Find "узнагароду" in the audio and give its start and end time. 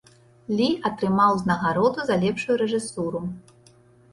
1.35-1.99